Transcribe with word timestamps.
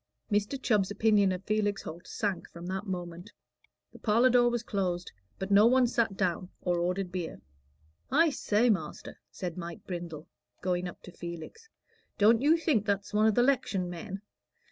Mr. 0.31 0.59
Chubb's 0.59 0.89
opinion 0.89 1.31
of 1.31 1.43
Felix 1.43 1.83
Holt 1.83 2.07
sank 2.07 2.49
from 2.49 2.65
that 2.65 2.87
moment. 2.87 3.31
The 3.93 3.99
parlor 3.99 4.31
door 4.31 4.49
was 4.49 4.63
closed, 4.63 5.11
but 5.37 5.51
no 5.51 5.67
one 5.67 5.85
sat 5.85 6.17
down 6.17 6.49
or 6.59 6.79
ordered 6.79 7.11
beer. 7.11 7.39
"I 8.09 8.31
say, 8.31 8.71
master," 8.71 9.19
said 9.29 9.57
Mike 9.59 9.85
Brindle, 9.85 10.27
going 10.59 10.87
up 10.87 11.03
to 11.03 11.11
Felix, 11.11 11.69
"don't 12.17 12.41
you 12.41 12.57
think 12.57 12.83
that's 12.83 13.13
one 13.13 13.27
o' 13.27 13.31
the 13.31 13.43
'lection 13.43 13.91
men?" 13.91 14.23